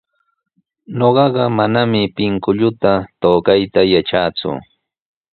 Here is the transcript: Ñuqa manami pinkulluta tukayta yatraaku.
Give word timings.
Ñuqa 0.97 1.25
manami 1.57 2.01
pinkulluta 2.15 2.91
tukayta 3.19 3.81
yatraaku. 3.91 4.51